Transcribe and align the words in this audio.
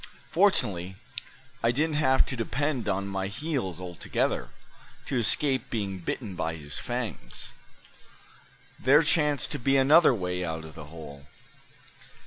Fortunately 0.31 0.95
I 1.61 1.71
didn't 1.71 1.97
have 1.97 2.25
to 2.25 2.35
depend 2.35 2.89
on 2.89 3.05
my 3.05 3.27
heels 3.27 3.79
altogether, 3.79 4.49
to 5.05 5.19
escape 5.19 5.69
being 5.69 5.99
bitten 5.99 6.33
by 6.33 6.55
his 6.55 6.79
fangs. 6.79 7.51
There 8.79 9.03
chanced 9.03 9.51
to 9.51 9.59
be 9.59 9.77
another 9.77 10.15
way 10.15 10.43
out 10.43 10.65
of 10.65 10.73
the 10.73 10.85
hole." 10.85 11.27